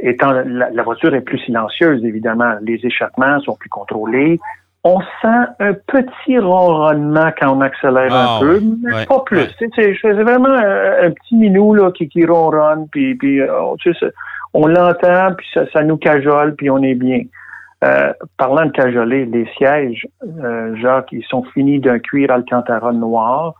étant 0.00 0.32
la, 0.32 0.82
voiture 0.82 1.14
est 1.14 1.20
plus 1.20 1.38
silencieuse, 1.38 2.04
évidemment, 2.04 2.54
les 2.62 2.80
échappements 2.84 3.40
sont 3.40 3.56
plus 3.56 3.70
contrôlés. 3.70 4.38
On 4.88 5.00
sent 5.00 5.48
un 5.58 5.72
petit 5.72 6.38
ronronnement 6.38 7.30
quand 7.40 7.56
on 7.56 7.60
accélère 7.60 8.14
un 8.14 8.36
ah, 8.36 8.38
peu, 8.40 8.60
mais 8.82 9.04
pas 9.04 9.20
plus. 9.20 9.48
C'est 9.58 10.12
vraiment 10.12 10.48
un, 10.48 11.10
petit 11.10 11.34
minou 11.34 11.74
là, 11.74 11.90
qui, 11.90 12.08
qui 12.08 12.24
ronronne, 12.24 12.86
puis, 12.92 13.16
puis 13.16 13.40
euh, 13.40 13.50
on 14.54 14.66
l'entend, 14.68 15.34
puis 15.36 15.46
ça, 15.52 15.62
ça 15.72 15.82
nous 15.82 15.96
cajole, 15.96 16.54
puis 16.54 16.70
on 16.70 16.82
est 16.82 16.94
bien. 16.94 17.22
Euh, 17.84 18.12
parlant 18.38 18.66
de 18.66 18.70
cajoler, 18.70 19.26
les 19.26 19.46
sièges, 19.56 20.06
euh, 20.24 20.76
Jacques, 20.76 21.10
ils 21.10 21.24
sont 21.24 21.42
finis 21.52 21.80
d'un 21.80 21.98
cuir 21.98 22.30
Alcantara 22.30 22.92
noir. 22.92 23.54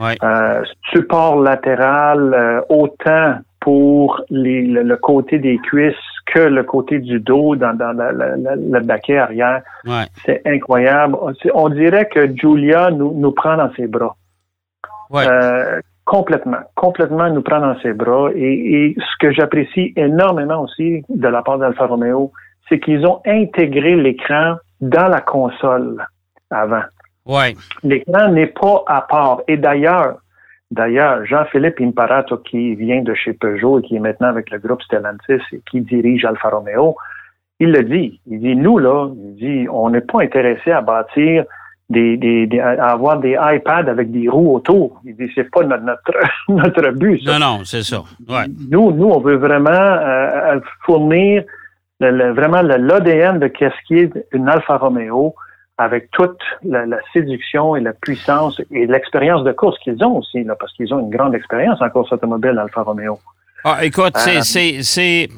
Euh, 0.00 0.62
support 0.92 1.40
latéral, 1.40 2.34
euh, 2.34 2.60
autant 2.68 3.36
pour 3.60 4.22
le, 4.30 4.94
côté 4.96 5.38
des 5.38 5.58
cuisses 5.58 5.94
que 6.26 6.40
le 6.40 6.64
côté 6.64 6.98
du 6.98 7.20
dos 7.20 7.56
dans, 7.56 7.72
le 7.72 8.80
baquet 8.80 9.18
arrière. 9.18 9.62
C'est 10.24 10.42
incroyable. 10.44 11.16
On 11.54 11.68
dirait 11.68 12.08
que 12.08 12.34
Julia 12.36 12.90
nous, 12.90 13.12
nous 13.14 13.32
prend 13.32 13.56
dans 13.56 13.72
ses 13.74 13.86
bras. 13.86 14.16
complètement, 16.04 16.58
complètement 16.74 17.30
nous 17.30 17.42
prend 17.42 17.60
dans 17.60 17.78
ses 17.80 17.92
bras. 17.92 18.30
Et, 18.34 18.42
et 18.42 18.96
ce 18.98 19.26
que 19.26 19.32
j'apprécie 19.32 19.92
énormément 19.96 20.62
aussi 20.62 21.04
de 21.08 21.28
la 21.28 21.42
part 21.42 21.58
d'Alfa 21.58 21.86
Romeo, 21.86 22.32
c'est 22.68 22.80
qu'ils 22.80 23.06
ont 23.06 23.20
intégré 23.26 23.94
l'écran 23.96 24.56
dans 24.80 25.08
la 25.08 25.20
console 25.20 26.04
avant. 26.50 26.82
Ouais. 27.24 27.56
L'écran 27.82 28.28
n'est 28.28 28.48
pas 28.48 28.84
à 28.86 29.02
part. 29.02 29.42
Et 29.48 29.56
d'ailleurs, 29.56 30.18
d'ailleurs, 30.70 31.24
Jean-Philippe 31.24 31.80
Imparato, 31.80 32.38
qui 32.38 32.74
vient 32.74 33.02
de 33.02 33.14
chez 33.14 33.32
Peugeot 33.32 33.80
et 33.80 33.82
qui 33.82 33.96
est 33.96 34.00
maintenant 34.00 34.28
avec 34.28 34.50
le 34.50 34.58
groupe 34.58 34.82
Stellantis 34.82 35.42
et 35.52 35.60
qui 35.70 35.80
dirige 35.80 36.24
Alfa 36.24 36.50
Romeo, 36.50 36.96
il 37.58 37.72
le 37.72 37.84
dit. 37.84 38.20
Il 38.26 38.40
dit, 38.40 38.56
nous, 38.56 38.78
là, 38.78 39.08
il 39.14 39.34
dit, 39.36 39.68
on 39.70 39.90
n'est 39.90 40.00
pas 40.00 40.22
intéressé 40.22 40.70
à 40.70 40.80
bâtir 40.80 41.44
des, 41.88 42.16
des, 42.16 42.58
à 42.58 42.90
avoir 42.90 43.20
des 43.20 43.36
iPads 43.40 43.88
avec 43.88 44.10
des 44.10 44.28
roues 44.28 44.56
autour. 44.56 45.00
Il 45.04 45.16
dit, 45.16 45.30
c'est 45.34 45.50
pas 45.50 45.62
notre, 45.62 45.82
notre, 46.48 46.90
but. 46.96 47.22
Ça. 47.24 47.38
Non, 47.38 47.58
non, 47.58 47.64
c'est 47.64 47.82
ça. 47.82 48.02
Ouais. 48.28 48.44
Nous, 48.70 48.92
nous, 48.92 49.06
on 49.06 49.20
veut 49.20 49.36
vraiment 49.36 49.70
euh, 49.70 50.60
fournir 50.84 51.44
vraiment 51.98 52.60
l'ADN 52.60 53.38
de 53.38 53.46
qu'est-ce 53.46 53.86
qui 53.86 54.00
est 54.00 54.12
une 54.32 54.48
Alfa 54.48 54.76
Romeo 54.76 55.34
avec 55.78 56.10
toute 56.10 56.38
la, 56.62 56.84
séduction 57.12 57.76
et 57.76 57.80
la 57.80 57.92
puissance 57.92 58.60
et 58.70 58.86
l'expérience 58.86 59.44
de 59.44 59.52
course 59.52 59.78
qu'ils 59.80 60.02
ont 60.02 60.18
aussi, 60.18 60.42
là, 60.44 60.56
parce 60.58 60.72
qu'ils 60.72 60.92
ont 60.94 61.00
une 61.00 61.10
grande 61.10 61.34
expérience 61.34 61.80
en 61.82 61.90
course 61.90 62.12
automobile, 62.12 62.58
Alfa 62.58 62.82
Romeo. 62.82 63.18
Ah, 63.64 63.84
écoute, 63.84 64.16
c'est 64.16 64.82
c'est 64.82 65.28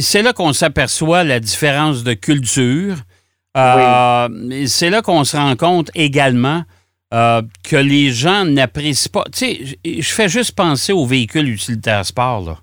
c'est 0.00 0.22
là 0.22 0.32
qu'on 0.32 0.52
s'aperçoit 0.52 1.24
la 1.24 1.40
différence 1.40 2.04
de 2.04 2.12
culture. 2.14 2.96
Euh, 3.56 4.28
c'est 4.66 4.90
là 4.90 5.02
qu'on 5.02 5.24
se 5.24 5.36
rend 5.36 5.56
compte 5.56 5.90
également 5.94 6.62
euh, 7.12 7.42
que 7.64 7.76
les 7.76 8.10
gens 8.10 8.44
n'apprécient 8.44 9.10
pas. 9.12 9.24
Tu 9.32 9.38
sais, 9.38 9.78
je 9.84 10.12
fais 10.12 10.28
juste 10.28 10.54
penser 10.54 10.92
aux 10.92 11.06
véhicules 11.06 11.48
utilitaires 11.48 12.04
sport. 12.04 12.42
Là. 12.42 12.56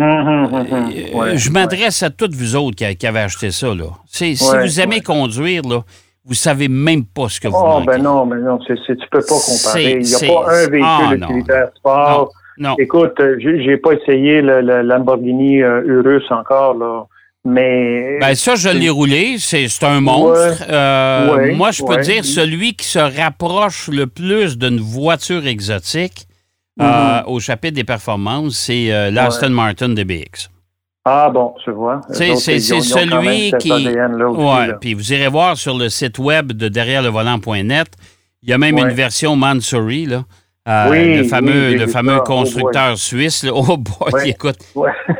Hum, 0.00 0.54
hum, 0.54 0.66
euh, 0.72 1.36
je 1.36 1.50
m'adresse 1.50 2.04
à 2.04 2.10
toutes 2.10 2.34
vous 2.34 2.54
autres 2.54 2.76
qui, 2.76 3.06
avez 3.06 3.18
acheté 3.18 3.50
ça. 3.50 3.74
Là. 3.74 3.86
si 4.06 4.34
vous 4.34 4.80
aimez 4.80 5.00
conduire, 5.00 5.62
là, 5.62 5.82
vous 6.24 6.34
savez 6.34 6.68
même 6.68 7.04
pas 7.04 7.28
ce 7.28 7.40
que 7.40 7.48
vous 7.48 7.56
Oh, 7.58 7.80
ben 7.84 8.00
non, 8.00 8.24
mais 8.24 8.36
non, 8.36 8.58
tu 8.58 8.74
peux 9.10 9.18
pas 9.18 9.26
comparer. 9.26 9.98
Il 10.00 10.06
n'y 10.06 10.14
a 10.14 10.34
pas 10.34 10.52
un 10.52 10.68
véhicule 10.68 10.82
ah, 10.84 11.14
utilitaire 11.14 11.68
sport. 11.76 12.32
Non, 12.58 12.76
Écoute, 12.78 13.20
j'ai 13.38 13.76
pas 13.76 13.92
essayé 13.92 14.40
le, 14.40 14.82
Lamborghini 14.82 15.56
Urus 15.56 16.24
encore, 16.30 16.74
là. 16.74 17.06
Mais. 17.44 18.18
Ben, 18.20 18.34
ça, 18.34 18.54
je 18.54 18.68
l'ai 18.68 18.90
roulé. 18.90 19.36
C'est 19.38 19.68
un 19.82 20.00
monstre. 20.00 20.64
Euh, 20.70 21.54
moi, 21.54 21.70
je 21.70 21.82
peux 21.82 21.96
dire 21.98 22.24
celui 22.24 22.74
qui 22.74 22.86
se 22.86 22.98
rapproche 22.98 23.88
le 23.88 24.06
plus 24.06 24.58
d'une 24.58 24.78
voiture 24.78 25.46
exotique 25.46 26.27
euh, 26.80 26.84
mm-hmm. 26.84 27.24
au 27.26 27.40
chapitre 27.40 27.74
des 27.74 27.84
performances, 27.84 28.54
c'est 28.54 28.92
euh, 28.92 29.10
l'Aston 29.10 29.50
Martin 29.50 29.90
DBX. 29.90 30.50
Ah 31.04 31.30
bon, 31.30 31.54
je 31.64 31.70
vois. 31.70 32.00
C'est 32.10 32.36
celui 32.36 33.52
qui. 33.58 33.72
Oui, 33.72 34.74
puis 34.80 34.94
vous 34.94 35.12
irez 35.12 35.28
voir 35.28 35.56
sur 35.56 35.76
le 35.76 35.88
site 35.88 36.18
web 36.18 36.52
de 36.52 36.68
derrière 36.68 37.02
le 37.02 37.08
volant.net. 37.08 37.88
Il 38.42 38.50
y 38.50 38.52
a 38.52 38.58
même 38.58 38.78
une 38.78 38.90
version 38.90 39.34
Mansouri, 39.34 40.06
là. 40.06 40.24
Euh, 40.68 41.16
le 41.16 41.24
fameux, 41.24 41.74
le 41.76 41.86
fameux 41.86 42.20
constructeur 42.20 42.98
suisse. 42.98 43.46
Oh 43.50 43.78
boy, 43.78 44.12
écoute, 44.28 44.58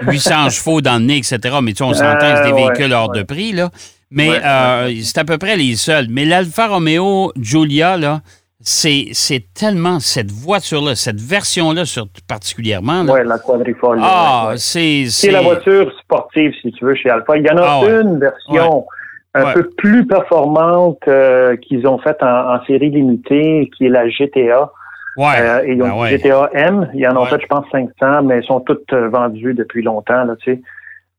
800 0.03 0.51
chevaux 0.51 0.83
dans 0.83 0.99
le 0.99 1.07
nez, 1.07 1.17
etc. 1.17 1.39
Mais 1.63 1.73
tu 1.73 1.79
sais, 1.79 1.85
on 1.85 1.95
s'entend 1.95 2.19
que 2.19 2.37
c'est 2.37 2.53
des 2.53 2.53
véhicules 2.53 2.93
hors 2.93 3.11
de 3.11 3.23
prix, 3.23 3.53
là. 3.53 3.71
Mais 4.11 4.31
euh, 4.45 4.93
c'est 5.03 5.19
à 5.19 5.25
peu 5.25 5.39
près 5.39 5.57
les 5.57 5.77
seuls. 5.77 6.07
Mais 6.11 6.27
l'Alfa 6.27 6.69
Romeo 6.69 7.33
Giulia, 7.39 7.97
là, 7.97 8.21
c'est, 8.61 9.41
tellement 9.55 10.01
cette 10.01 10.31
voiture-là, 10.31 10.95
cette 10.95 11.21
version-là 11.21 11.85
particulièrement. 12.27 13.03
Oui, 13.09 13.21
la 13.25 13.39
quadrifogle. 13.39 14.01
Ah, 14.03 14.55
c'est, 14.57 15.07
c'est... 15.09 15.31
la 15.31 15.43
voiture 15.43 15.93
sportive, 16.01 16.53
si 16.61 16.73
tu 16.73 16.85
veux, 16.85 16.95
chez 16.95 17.09
Alfa. 17.11 17.37
Il 17.37 17.47
y 17.47 17.51
en 17.51 17.57
a 17.57 17.81
ah, 17.83 18.01
une 18.01 18.19
version 18.19 18.87
un 19.35 19.53
peu 19.53 19.69
plus 19.77 20.07
performante 20.07 21.01
euh, 21.07 21.57
qu'ils 21.57 21.87
ont 21.87 21.99
faite 21.99 22.23
en, 22.23 22.55
en, 22.55 22.65
série 22.65 22.91
limitée, 22.91 23.71
qui 23.77 23.87
est 23.87 23.91
la 23.91 24.09
GTA. 24.09 24.73
Ouais. 25.17 25.27
Euh, 25.41 25.65
et 25.65 25.73
ils 25.73 25.83
ont 25.83 26.01
ben 26.01 26.07
GTA 26.07 26.51
M. 26.53 26.91
Il 26.95 27.01
y 27.01 27.07
en 27.07 27.21
a 27.21 27.27
fait, 27.27 27.41
je 27.41 27.47
pense, 27.47 27.65
500, 27.71 28.23
mais 28.23 28.37
elles 28.37 28.45
sont 28.45 28.61
toutes 28.61 28.93
euh, 28.93 29.09
vendues 29.09 29.55
depuis 29.55 29.83
longtemps, 29.83 30.25
là, 30.25 30.35
tu 30.37 30.55
sais. 30.55 30.61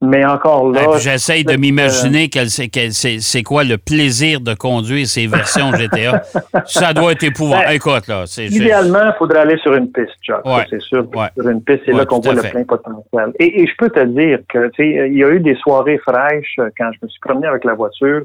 Mais 0.01 0.24
encore 0.24 0.72
là. 0.72 0.98
J'essaye 0.98 1.44
de 1.44 1.58
m'imaginer 1.58 2.29
quel 2.29 2.50
c'est 2.50 3.44
quoi 3.44 3.65
le 3.65 3.77
plaisir 3.77 4.39
de 4.39 4.53
conduire 4.53 5.06
ces 5.06 5.27
versions 5.27 5.74
GTA. 5.74 6.22
ça 6.65 6.94
doit 6.94 7.12
être 7.12 7.24
épouvantable. 7.24 7.68
Ben, 7.68 7.75
Écoute, 7.75 8.08
là. 8.08 8.24
Idéalement, 8.38 9.08
il 9.08 9.15
faudrait 9.18 9.39
aller 9.39 9.58
sur 9.58 9.74
une 9.74 9.91
piste, 9.91 10.15
Chuck. 10.22 10.41
c'est 10.70 10.82
sûr. 10.82 11.06
Sur 11.36 11.50
une 11.50 11.62
piste, 11.62 11.82
c'est 11.86 11.91
là 11.91 12.06
qu'on 12.06 12.20
voit 12.20 12.34
le 12.34 12.41
plein 12.41 12.63
potentiel. 12.63 13.34
Et, 13.39 13.68
je 13.68 13.74
peux 13.77 13.89
te 13.89 14.03
dire 14.06 14.39
que, 14.48 14.70
tu 14.70 14.84
sais, 14.84 15.10
il 15.10 15.18
y 15.18 15.24
a 15.24 15.29
eu 15.29 15.39
des 15.39 15.56
soirées 15.56 15.98
fraîches 15.98 16.56
euh, 16.60 16.70
quand 16.77 16.89
je 16.94 17.00
me 17.03 17.10
suis 17.10 17.20
promené 17.20 17.48
avec 17.48 17.63
la 17.65 17.74
voiture. 17.74 18.22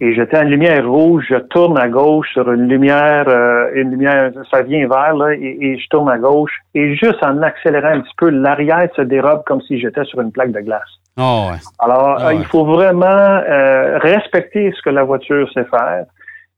Et 0.00 0.14
j'étais 0.14 0.38
en 0.38 0.44
lumière 0.44 0.88
rouge, 0.88 1.26
je 1.28 1.36
tourne 1.36 1.78
à 1.78 1.88
gauche 1.88 2.28
sur 2.32 2.50
une 2.50 2.68
lumière, 2.68 3.24
euh, 3.28 3.70
une 3.74 3.90
lumière, 3.90 4.30
ça 4.50 4.62
vient 4.62 4.86
vers, 4.88 5.14
là, 5.14 5.34
et, 5.34 5.58
et 5.60 5.78
je 5.78 5.88
tourne 5.88 6.08
à 6.08 6.18
gauche. 6.18 6.52
Et 6.74 6.94
juste 6.96 7.22
en 7.22 7.42
accélérant 7.42 7.88
un 7.88 8.00
petit 8.00 8.14
peu, 8.16 8.30
l'arrière 8.30 8.88
se 8.94 9.02
dérobe 9.02 9.42
comme 9.46 9.60
si 9.62 9.80
j'étais 9.80 10.04
sur 10.04 10.20
une 10.20 10.32
plaque 10.32 10.52
de 10.52 10.60
glace. 10.60 10.88
Oh, 11.16 11.50
Alors, 11.78 12.18
ah, 12.20 12.32
il 12.32 12.44
faut 12.44 12.64
vraiment 12.64 13.06
euh, 13.06 13.98
respecter 13.98 14.72
ce 14.76 14.82
que 14.82 14.90
la 14.90 15.02
voiture 15.02 15.50
sait 15.52 15.64
faire 15.64 16.04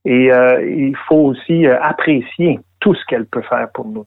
et 0.05 0.31
euh, 0.31 0.63
il 0.63 0.95
faut 1.07 1.27
aussi 1.27 1.65
euh, 1.65 1.79
apprécier 1.81 2.59
tout 2.79 2.93
ce 2.95 3.01
qu'elle 3.07 3.25
peut 3.25 3.41
faire 3.43 3.69
pour 3.73 3.85
nous. 3.85 4.05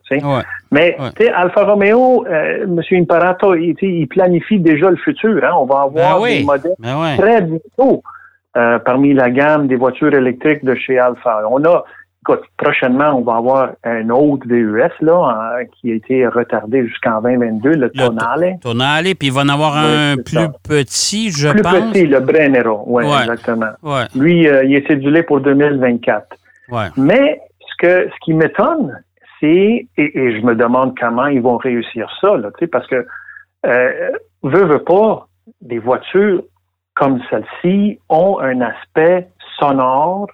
Mais 0.73 0.97
Alfa 1.35 1.65
Romeo, 1.65 2.27
M. 2.27 2.81
Imparato, 2.93 3.55
il, 3.55 3.77
il, 3.81 4.09
planifie 4.09 4.59
déjà 4.59 4.91
le 4.91 4.97
futur. 4.97 5.45
Hein. 5.45 5.53
On 5.57 5.65
va 5.65 5.83
avoir 5.83 6.21
ben 6.21 6.27
des 6.27 6.45
modèles 6.45 6.75
ben 6.79 7.17
très 7.17 7.41
bientôt 7.43 8.03
parmi 8.53 9.15
la 9.15 9.31
gamme 9.31 9.69
des 9.69 9.77
voitures 9.77 10.13
électriques 10.13 10.65
de 10.65 10.75
chez 10.75 10.99
Alfa. 10.99 11.43
On 11.49 11.65
a 11.65 11.85
Écoute, 12.26 12.45
prochainement, 12.57 13.19
on 13.19 13.21
va 13.21 13.37
avoir 13.37 13.73
un 13.85 14.09
autre 14.09 14.47
VUS 14.49 14.90
là, 15.02 15.59
qui 15.75 15.93
a 15.93 15.95
été 15.95 16.26
retardé 16.26 16.88
jusqu'en 16.88 17.21
2022, 17.21 17.73
le, 17.73 17.90
Tonale. 17.90 18.57
Tonale, 18.62 19.14
puis 19.14 19.28
il 19.28 19.33
va 19.33 19.43
en 19.43 19.50
avoir 19.50 19.76
un 19.76 20.16
plus 20.16 20.49
petit, 20.66 21.31
je 21.31 21.49
pense. 21.49 21.61
Plus 21.61 21.90
petit, 21.90 22.07
le 22.07 22.21
Brennero, 22.21 22.83
oui, 22.87 23.04
ouais, 23.04 23.21
exactement. 23.21 23.73
Lui, 24.14 24.49
euh, 24.49 24.64
il 24.64 24.75
est 24.75 24.87
cédulé 24.87 25.23
pour 25.23 25.43
2024. 25.43 26.35
Mais 26.97 27.43
ce 27.61 27.87
que 27.87 28.09
ce 28.09 28.25
qui 28.25 28.33
m'étonne, 28.33 29.02
c'est, 29.38 29.87
et, 29.99 30.40
je 30.40 30.47
me 30.47 30.54
demande 30.54 30.99
comment 30.99 31.26
ils 31.26 31.43
vont 31.43 31.59
réussir 31.59 32.09
ça, 32.23 32.38
là, 32.38 32.49
parce 32.73 32.87
que 32.87 33.07
euh, 33.66 34.11
veut, 34.43 34.64
veut 34.64 34.83
pas, 34.83 35.28
des 35.61 35.78
voitures 35.78 36.43
comme 36.95 37.21
celle-ci 37.28 37.99
ont 38.09 38.38
un 38.40 38.62
aspect 38.62 39.28
sonore 39.59 40.28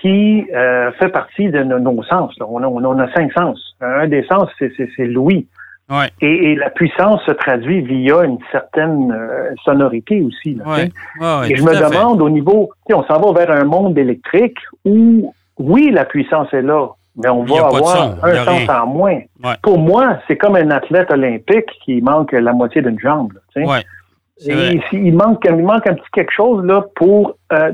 qui 0.00 0.46
euh, 0.54 0.90
fait 0.92 1.08
partie 1.08 1.50
de 1.50 1.62
nos, 1.62 2.02
sens. 2.04 2.34
On, 2.40 2.62
a, 2.62 2.66
on, 2.66 2.98
a, 2.98 3.12
cinq 3.12 3.32
sens. 3.32 3.76
Un 3.80 4.08
des 4.08 4.24
sens, 4.24 4.48
c'est 4.58 5.04
l'ouïe. 5.04 5.46
Ouais. 5.90 6.08
Et, 6.20 6.54
la 6.54 6.70
puissance 6.70 7.20
se 7.26 7.32
traduit 7.32 7.80
via 7.80 8.22
une 8.22 8.38
certaine 8.52 9.12
euh, 9.12 9.50
sonorité 9.64 10.22
aussi. 10.22 10.50
et 10.50 11.56
je 11.56 11.62
me 11.62 11.90
demande 11.90 12.22
au 12.22 12.30
niveau, 12.30 12.70
on 12.92 13.02
s'en 13.04 13.20
va 13.20 13.44
vers 13.44 13.50
un 13.50 13.64
monde 13.64 13.98
électrique 13.98 14.58
où, 14.84 15.34
oui, 15.58 15.90
la 15.90 16.04
puissance 16.04 16.52
est 16.54 16.62
là, 16.62 16.88
mais 17.16 17.28
on 17.28 17.42
va 17.42 17.66
avoir 17.66 18.24
un 18.24 18.44
sens 18.44 18.68
en 18.68 18.86
moins. 18.86 19.20
Pour 19.62 19.78
moi, 19.78 20.18
c'est 20.28 20.36
comme 20.36 20.54
un 20.54 20.70
athlète 20.70 21.10
olympique 21.10 21.70
qui 21.84 22.00
manque 22.00 22.32
la 22.32 22.52
moitié 22.52 22.82
d'une 22.82 23.00
jambe. 23.00 23.32
et 23.56 24.80
il 24.92 25.14
manque, 25.14 25.44
il 25.44 25.56
manque 25.56 25.88
un 25.88 25.94
petit 25.94 26.10
quelque 26.12 26.32
chose 26.32 26.64
là 26.64 26.84
pour 26.94 27.34
euh, 27.52 27.72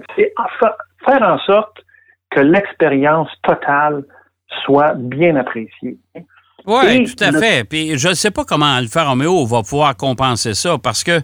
faire 1.05 1.23
en 1.23 1.39
sorte 1.41 1.86
que 2.37 2.41
l'expérience 2.41 3.29
totale 3.43 4.05
soit 4.65 4.95
bien 4.95 5.37
appréciée. 5.37 5.99
Oui, 6.67 7.05
tout 7.05 7.25
à 7.25 7.33
fait. 7.33 7.65
Puis 7.65 7.97
je 7.97 8.09
ne 8.09 8.15
sais 8.15 8.31
pas 8.31 8.45
comment 8.45 8.75
Alfa 8.75 9.05
Romeo 9.05 9.47
va 9.47 9.63
pouvoir 9.63 9.97
compenser 9.97 10.55
ça 10.55 10.77
parce 10.79 11.03
que 11.03 11.21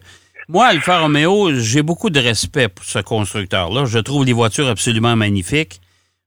moi, 0.49 0.66
Alfa 0.66 1.00
Romeo, 1.00 1.52
j'ai 1.54 1.83
beaucoup 1.83 2.11
de 2.11 2.19
respect 2.19 2.69
pour 2.69 2.85
ce 2.85 2.99
constructeur-là. 2.99 3.85
Je 3.85 3.99
trouve 3.99 4.25
les 4.25 4.33
voitures 4.33 4.69
absolument 4.69 5.16
magnifiques. 5.16 5.81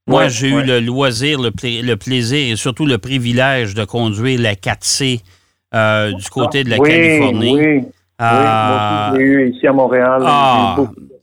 Moi, 0.08 0.27
j'ai 0.27 0.50
eu 0.50 0.62
le 0.62 0.80
loisir, 0.80 1.39
le, 1.42 1.96
plaisir 1.96 2.54
et 2.54 2.56
surtout 2.56 2.86
le 2.86 3.00
privilège 3.00 3.74
de 3.74 3.86
conduire 3.86 4.39
la 4.39 4.54
4C 4.54 5.22
euh, 5.74 6.12
du 6.12 6.30
côté 6.30 6.63
de 6.63 6.70
la 6.70 6.77
Californie. 6.77 7.56
Oui, 7.56 7.84
euh, 8.22 9.12
oui. 9.13 9.20
eu 9.20 9.51
ici 9.51 9.65
à 9.65 9.74
Montréal. 9.74 10.22
Ah, 10.24 10.77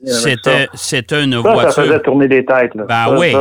c'était, 0.04 0.68
c'était 0.75 1.23
une 1.23 1.37
voiture. 1.37 1.73
Ça 1.73 1.82
faisait 1.82 2.00
tourner 2.00 2.28
des 2.28 2.44
têtes. 2.44 2.75
Là. 2.75 2.85
Ben 2.88 3.16
oui. 3.16 3.32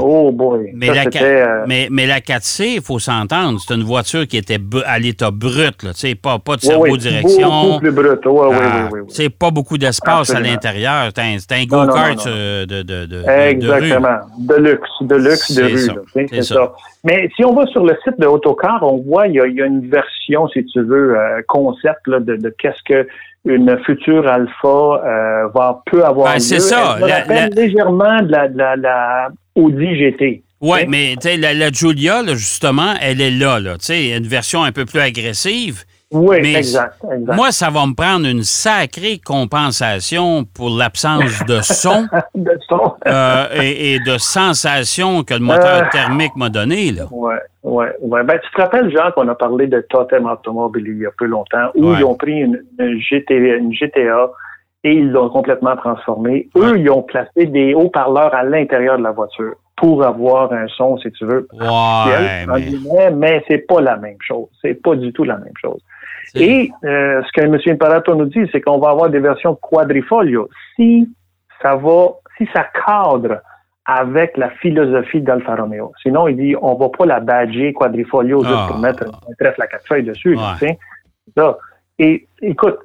Oh 0.00 0.30
boy. 0.30 0.70
Mais, 0.74 0.88
la, 0.88 1.04
euh, 1.20 1.64
mais, 1.66 1.88
mais, 1.90 2.06
la 2.06 2.20
4C, 2.20 2.76
il 2.76 2.82
faut 2.82 2.98
s'entendre, 2.98 3.58
c'est 3.60 3.74
une 3.74 3.82
voiture 3.82 4.26
qui 4.26 4.36
était 4.36 4.58
à 4.86 4.98
l'état 4.98 5.30
brut, 5.30 5.82
là, 5.82 5.90
pas, 6.22 6.38
pas 6.38 6.56
de 6.56 6.60
servo-direction. 6.60 7.62
beaucoup 7.62 7.80
plus 7.80 7.90
brut. 7.90 8.20
oui, 8.24 8.32
oui, 8.32 8.56
ah, 8.60 8.88
oui, 8.92 9.00
C'est 9.08 9.30
pas 9.30 9.50
beaucoup 9.50 9.78
d'espace 9.78 10.30
à 10.30 10.40
l'intérieur. 10.40 11.10
C'est 11.14 11.52
un, 11.52 11.64
go-kart 11.64 12.26
euh, 12.26 12.66
de, 12.66 12.82
de, 12.82 13.06
de, 13.06 13.28
Exactement. 13.28 14.18
De, 14.38 14.56
luxe. 14.56 14.90
De 15.00 15.16
luxe 15.16 15.52
de 15.52 15.64
rue. 15.64 16.26
C'est 16.28 16.42
ça. 16.42 16.72
Mais 17.02 17.30
si 17.34 17.44
on 17.44 17.54
va 17.54 17.66
sur 17.66 17.84
le 17.84 17.96
site 18.04 18.20
de 18.20 18.26
Autocar, 18.26 18.82
on 18.82 18.98
voit 18.98 19.26
il 19.26 19.34
y 19.34 19.40
a, 19.40 19.46
y 19.46 19.62
a 19.62 19.66
une 19.66 19.88
version, 19.88 20.48
si 20.48 20.64
tu 20.66 20.82
veux, 20.82 21.18
euh, 21.18 21.40
concept 21.48 22.06
là, 22.06 22.20
de, 22.20 22.36
de 22.36 22.54
qu'est-ce 22.58 22.82
que 22.84 23.08
une 23.44 23.78
future 23.84 24.26
alpha 24.28 24.68
euh, 24.68 25.48
va 25.54 25.82
peut 25.86 26.04
avoir 26.04 26.34
ben, 26.34 26.40
C'est 26.40 26.60
ça. 26.60 26.98
Elle 27.28 27.52
légèrement 27.54 28.22
de 28.22 28.32
la, 28.32 28.48
de 28.48 28.82
la, 28.82 29.28
Audi 29.54 29.96
GT. 29.96 30.42
Oui, 30.60 30.80
mais 30.88 31.14
la, 31.38 31.54
la 31.54 31.70
Giulia, 31.70 32.22
justement, 32.34 32.94
elle 33.00 33.20
est 33.20 33.30
là. 33.30 33.58
là 33.58 33.76
une 33.90 34.26
version 34.26 34.62
un 34.62 34.72
peu 34.72 34.84
plus 34.84 35.00
agressive. 35.00 35.84
Oui, 36.12 36.38
exact, 36.38 37.04
Moi, 37.24 37.52
ça 37.52 37.70
va 37.70 37.86
me 37.86 37.94
prendre 37.94 38.26
une 38.26 38.42
sacrée 38.42 39.20
compensation 39.24 40.44
pour 40.44 40.70
l'absence 40.70 41.44
de 41.46 41.60
son, 41.60 42.06
de 42.34 42.58
son. 42.68 42.94
Euh, 43.06 43.46
et, 43.62 44.00
de 44.00 44.18
sensation 44.18 45.22
que 45.22 45.34
le 45.34 45.40
moteur 45.40 45.84
euh. 45.84 45.90
thermique 45.92 46.34
m'a 46.34 46.48
donné. 46.48 46.90
Oui, 47.12 47.34
oui, 47.62 47.84
ouais. 48.00 48.24
Ben, 48.24 48.40
tu 48.42 48.50
te 48.50 48.60
rappelles, 48.60 48.90
Jean, 48.90 49.12
qu'on 49.12 49.28
a 49.28 49.36
parlé 49.36 49.68
de 49.68 49.86
Totem 49.88 50.26
Automobile 50.26 50.84
il 50.88 50.98
y 50.98 51.06
a 51.06 51.10
peu 51.16 51.26
longtemps, 51.26 51.70
où 51.76 51.94
ils 51.94 52.04
ont 52.04 52.16
pris 52.16 52.40
une, 52.40 52.60
GTA 52.78 54.30
et 54.82 54.92
ils 54.92 55.10
l'ont 55.12 55.28
complètement 55.28 55.76
transformé. 55.76 56.48
Eux, 56.56 56.76
ils 56.76 56.90
ont 56.90 57.02
placé 57.02 57.46
des 57.46 57.74
haut-parleurs 57.74 58.34
à 58.34 58.42
l'intérieur 58.42 58.98
de 58.98 59.04
la 59.04 59.12
voiture 59.12 59.54
pour 59.76 60.04
avoir 60.04 60.52
un 60.52 60.66
son, 60.76 60.98
si 60.98 61.10
tu 61.12 61.24
veux, 61.24 61.46
ouais, 61.52 62.46
mais, 62.46 63.10
mais 63.12 63.44
c'est 63.48 63.66
pas 63.66 63.80
la 63.80 63.96
même 63.96 64.18
chose. 64.20 64.48
C'est 64.60 64.74
pas 64.74 64.96
du 64.96 65.12
tout 65.12 65.24
la 65.24 65.36
même 65.36 65.54
chose. 65.60 65.80
Et 66.34 66.70
euh, 66.84 67.22
ce 67.22 67.32
que 67.32 67.40
M. 67.44 67.58
Imparato 67.66 68.14
nous 68.14 68.26
dit, 68.26 68.48
c'est 68.52 68.60
qu'on 68.60 68.78
va 68.78 68.90
avoir 68.90 69.10
des 69.10 69.20
versions 69.20 69.54
quadrifolio. 69.56 70.48
Si 70.76 71.08
ça 71.60 71.76
va, 71.76 72.12
si 72.38 72.48
ça 72.54 72.66
cadre 72.86 73.40
avec 73.84 74.36
la 74.36 74.50
philosophie 74.50 75.20
d'Alfa 75.20 75.56
Romeo. 75.56 75.92
Sinon, 76.02 76.28
il 76.28 76.36
dit, 76.36 76.54
on 76.60 76.74
va 76.76 76.88
pas 76.90 77.06
la 77.06 77.20
badger 77.20 77.72
quadrifolio 77.72 78.44
juste 78.44 78.66
pour 78.68 78.76
ah. 78.76 78.80
mettre 78.80 79.04
un 79.04 79.34
trèfle 79.38 79.58
la 79.58 79.66
quatre 79.66 79.86
feuilles 79.86 80.04
dessus. 80.04 80.36
Tu 80.36 80.58
sais? 80.66 80.78
Ça. 81.36 81.58
Et 81.98 82.28
écoute, 82.40 82.78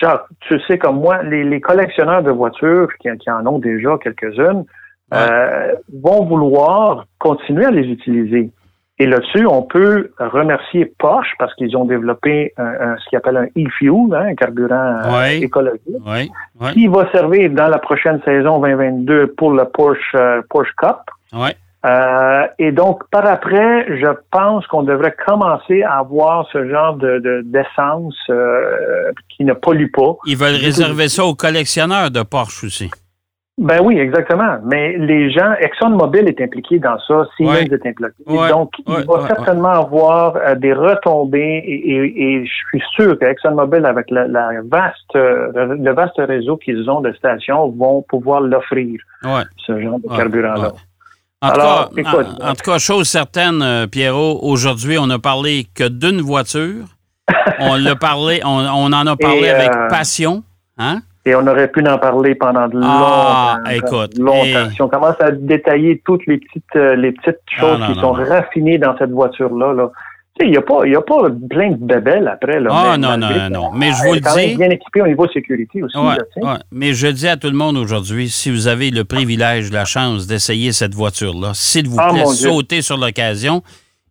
Jacques, 0.00 0.26
tu 0.40 0.60
sais 0.66 0.78
comme 0.78 1.00
moi, 1.00 1.22
les, 1.22 1.60
collectionneurs 1.60 2.22
de 2.22 2.30
voitures 2.30 2.88
qui, 2.98 3.08
en 3.30 3.46
ont 3.46 3.58
déjà 3.58 3.96
quelques-unes 3.98 4.64
euh, 5.14 5.74
vont 6.02 6.24
vouloir 6.24 7.06
continuer 7.18 7.64
à 7.64 7.70
les 7.70 7.86
utiliser. 7.86 8.50
Et 9.02 9.06
là-dessus, 9.06 9.44
on 9.46 9.62
peut 9.62 10.12
remercier 10.20 10.84
Porsche 10.84 11.32
parce 11.36 11.52
qu'ils 11.56 11.76
ont 11.76 11.84
développé 11.84 12.52
un, 12.56 12.96
ce 12.98 13.08
qu'ils 13.08 13.18
appellent 13.18 13.36
un 13.36 13.60
e-fuel, 13.60 14.14
hein, 14.14 14.26
un 14.28 14.34
carburant 14.36 15.00
euh, 15.06 15.40
écologique, 15.40 15.82
qui 16.72 16.86
va 16.86 17.10
servir 17.10 17.50
dans 17.50 17.66
la 17.66 17.80
prochaine 17.80 18.20
saison 18.24 18.60
2022 18.60 19.34
pour 19.36 19.54
le 19.54 19.64
Porsche, 19.64 20.14
euh, 20.14 20.40
Porsche 20.48 20.72
Cup. 20.76 20.98
Euh, 21.84 22.46
et 22.60 22.70
donc, 22.70 23.02
par 23.10 23.26
après, 23.26 23.86
je 23.88 24.06
pense 24.30 24.64
qu'on 24.68 24.84
devrait 24.84 25.16
commencer 25.26 25.82
à 25.82 25.98
avoir 25.98 26.46
ce 26.52 26.70
genre 26.70 26.94
de 26.94 27.42
d'essence 27.44 28.14
qui 29.30 29.42
ne 29.42 29.52
pollue 29.54 29.90
pas. 29.92 30.14
Ils 30.26 30.36
veulent 30.36 30.62
réserver 30.62 31.08
ça 31.08 31.24
aux 31.24 31.34
collectionneurs 31.34 32.12
de 32.12 32.22
Porsche 32.22 32.62
aussi. 32.62 32.88
Ben 33.58 33.80
oui, 33.82 33.98
exactement. 33.98 34.58
Mais 34.64 34.96
les 34.96 35.30
gens, 35.30 35.52
ExxonMobil 35.60 36.26
est 36.26 36.40
impliqué 36.40 36.78
dans 36.78 36.98
ça, 37.06 37.26
Siemens 37.36 37.70
est 37.70 37.86
impliqué. 37.86 38.48
Donc, 38.48 38.72
il 38.86 39.04
va 39.06 39.26
certainement 39.26 39.68
avoir 39.68 40.36
euh, 40.36 40.54
des 40.54 40.72
retombées 40.72 41.62
et, 41.66 42.46
je 42.46 42.50
suis 42.50 42.82
sûr 42.96 43.18
que 43.18 43.26
ExxonMobil, 43.26 43.84
avec 43.84 44.06
la, 44.10 44.26
vaste, 44.64 45.16
euh, 45.16 45.76
le 45.78 45.92
vaste 45.92 46.16
réseau 46.16 46.56
qu'ils 46.56 46.88
ont 46.88 47.02
de 47.02 47.12
stations, 47.12 47.68
vont 47.68 48.02
pouvoir 48.08 48.40
l'offrir, 48.40 48.98
ce 49.66 49.80
genre 49.80 50.00
de 50.00 50.08
carburant-là. 50.08 50.72
En, 51.42 51.48
Alors, 51.48 51.90
tout 51.90 51.96
cas, 51.96 52.24
en, 52.40 52.54
tout 52.54 52.70
cas, 52.70 52.78
chose 52.78 53.08
certaine, 53.08 53.62
euh, 53.62 53.86
Pierrot, 53.86 54.38
aujourd'hui, 54.42 54.96
on 54.96 55.08
n'a 55.08 55.18
parlé 55.18 55.66
que 55.74 55.88
d'une 55.88 56.20
voiture. 56.20 56.84
on 57.58 57.74
l'a 57.76 57.96
parlé, 57.96 58.40
on, 58.44 58.48
en 58.48 59.06
a 59.06 59.16
parlé 59.16 59.48
avec 59.48 59.70
passion. 59.90 60.42
Hein? 60.78 61.00
Et 61.24 61.34
on 61.36 61.46
aurait 61.46 61.68
pu 61.68 61.86
en 61.86 61.98
parler 61.98 62.34
pendant 62.34 62.66
de 62.66 62.80
ah, 62.82 63.60
écoute, 63.72 64.18
longtemps. 64.18 64.70
Si 64.74 64.82
on 64.82 64.88
commence 64.88 65.20
à 65.20 65.30
détailler 65.30 66.02
toutes 66.04 66.26
les 66.26 66.38
petites, 66.38 66.64
euh, 66.74 66.96
les 66.96 67.12
petites 67.12 67.38
ah, 67.58 67.60
choses 67.60 67.86
qui 67.86 68.00
sont 68.00 68.12
raffinées 68.12 68.78
dans 68.78 68.98
cette 68.98 69.12
voiture-là, 69.12 69.72
là, 69.72 69.90
il 70.40 70.50
n'y 70.50 70.56
a, 70.56 70.62
pas, 70.62 70.86
y 70.86 70.96
a 70.96 71.00
pas 71.00 71.28
plein 71.48 71.72
de 71.72 71.76
bébelles 71.76 72.26
après. 72.26 72.58
Là, 72.58 72.70
ah, 72.72 72.96
non, 72.96 73.16
non, 73.16 73.28
non, 73.28 73.50
non. 73.50 73.70
Mais 73.72 73.92
je 73.92 74.02
vous 74.06 74.14
le 74.14 74.20
dis. 74.20 74.56
bien 74.56 74.70
équipé 74.70 75.02
au 75.02 75.06
niveau 75.06 75.28
sécurité 75.28 75.82
aussi. 75.82 75.96
Mais 76.72 76.94
je 76.94 77.06
dis 77.06 77.28
à 77.28 77.36
tout 77.36 77.48
le 77.48 77.56
monde 77.56 77.76
aujourd'hui, 77.76 78.28
si 78.28 78.50
vous 78.50 78.66
avez 78.66 78.90
le 78.90 79.04
privilège, 79.04 79.70
la 79.70 79.84
chance 79.84 80.26
d'essayer 80.26 80.72
cette 80.72 80.94
voiture-là, 80.94 81.52
s'il 81.54 81.88
vous 81.88 81.96
plaît, 81.96 82.26
sautez 82.26 82.82
sur 82.82 82.96
l'occasion 82.96 83.62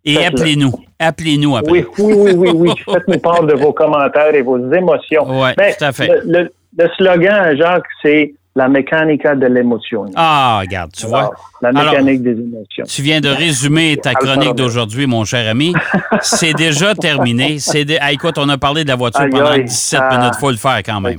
et 0.05 0.25
appelez-nous. 0.25 0.71
Appelez-nous 0.99 1.55
après. 1.57 1.71
Oui, 1.71 1.85
oui, 1.99 2.13
oui, 2.15 2.33
oui. 2.35 2.51
oui. 2.53 2.71
Faites-nous 2.93 3.19
part 3.19 3.43
de 3.43 3.53
vos 3.53 3.73
commentaires 3.73 4.33
et 4.33 4.41
vos 4.41 4.57
émotions. 4.71 5.25
Oui, 5.27 5.49
tout 5.55 5.83
à 5.83 5.91
fait. 5.91 6.09
Le 6.25 6.51
slogan, 6.97 7.55
Jacques, 7.57 7.85
c'est 8.01 8.33
la 8.55 8.67
mécanique 8.67 9.23
de 9.23 9.47
l'émotion. 9.47 10.05
Ah, 10.15 10.59
regarde, 10.61 10.91
tu 10.91 11.05
vois. 11.05 11.31
La 11.61 11.71
mécanique 11.71 12.21
des 12.21 12.31
émotions. 12.31 12.83
Tu 12.85 13.01
viens 13.01 13.21
de 13.21 13.29
résumer 13.29 13.97
ta 13.97 14.13
chronique 14.13 14.55
d'aujourd'hui, 14.55 15.07
mon 15.07 15.23
cher 15.23 15.49
ami. 15.49 15.73
C'est 16.21 16.53
déjà 16.53 16.93
terminé. 16.95 17.59
C'est 17.59 17.85
écoute, 18.11 18.37
on 18.37 18.49
a 18.49 18.57
parlé 18.57 18.83
de 18.83 18.89
la 18.89 18.95
voiture 18.95 19.27
pendant 19.29 19.57
17 19.57 20.01
minutes. 20.11 20.33
Il 20.35 20.39
faut 20.39 20.51
le 20.51 20.57
faire 20.57 20.79
quand 20.83 20.99
même. 20.99 21.17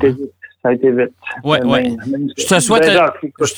Ça 0.62 0.68
a 0.68 0.72
été 0.74 0.90
vite. 0.90 1.12
Oui, 1.42 1.58
oui. 1.64 1.96
Je 2.38 2.46
te, 2.46 2.60
souhaite, 2.60 2.88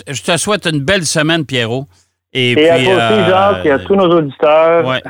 je, 0.09 0.23
te 0.23 0.37
souhaite 0.39 0.67
une 0.67 0.81
belle 0.81 1.05
semaine, 1.05 1.45
Pierrot. 1.45 1.87
Et, 2.33 2.55
puis, 2.55 2.67
à 2.67 2.79
toi 2.79 2.95
aussi, 2.95 3.01
euh, 3.01 3.29
Jacques, 3.29 3.67
et 3.67 3.71
à 3.73 3.79
tous 3.81 3.95
nos 3.95 4.09
auditeurs. 4.09 4.87
Ouais. 4.87 5.03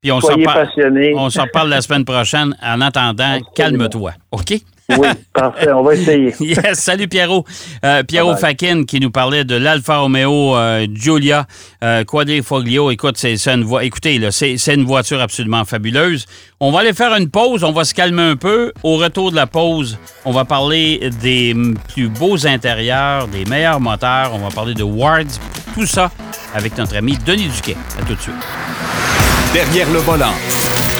Puis. 0.00 0.12
On 0.12 1.30
s'en 1.30 1.46
parle 1.52 1.68
la 1.68 1.80
semaine 1.80 2.04
prochaine. 2.04 2.54
En 2.62 2.80
attendant, 2.80 3.38
calme-toi. 3.56 4.12
OK? 4.30 4.54
Oui, 4.98 5.08
parfait. 5.32 5.72
On 5.72 5.82
va 5.82 5.94
essayer. 5.94 6.34
yes, 6.40 6.78
salut 6.78 7.08
Pierrot. 7.08 7.44
Euh, 7.84 8.02
Pierrot 8.02 8.36
Fakin 8.36 8.84
qui 8.84 9.00
nous 9.00 9.10
parlait 9.10 9.44
de 9.44 9.56
l'Alfa 9.56 9.98
Romeo 9.98 10.56
euh, 10.56 10.86
Giulia 10.92 11.46
euh, 11.82 12.04
Quadrifoglio. 12.04 12.90
Écoute, 12.90 13.16
c'est 13.16 13.36
une 13.46 13.64
voie. 13.64 13.84
Écoutez, 13.84 14.20
c'est 14.30 14.74
une 14.74 14.84
voiture 14.84 15.20
absolument 15.20 15.64
fabuleuse. 15.64 16.26
On 16.60 16.70
va 16.70 16.80
aller 16.80 16.92
faire 16.92 17.14
une 17.14 17.30
pause. 17.30 17.64
On 17.64 17.72
va 17.72 17.84
se 17.84 17.94
calmer 17.94 18.22
un 18.22 18.36
peu. 18.36 18.72
Au 18.82 18.96
retour 18.96 19.30
de 19.30 19.36
la 19.36 19.46
pause, 19.46 19.98
on 20.24 20.32
va 20.32 20.44
parler 20.44 21.10
des 21.20 21.54
plus 21.92 22.08
beaux 22.08 22.46
intérieurs, 22.46 23.28
des 23.28 23.44
meilleurs 23.44 23.80
moteurs. 23.80 24.32
On 24.34 24.38
va 24.38 24.50
parler 24.50 24.74
de 24.74 24.82
Wards. 24.82 25.38
Tout 25.74 25.86
ça 25.86 26.10
avec 26.54 26.76
notre 26.76 26.96
ami 26.96 27.16
Denis 27.24 27.48
Duquet. 27.48 27.76
À 28.00 28.04
tout 28.04 28.14
de 28.14 28.20
suite. 28.20 28.34
Derrière 29.52 29.90
le 29.90 29.98
volant. 29.98 30.32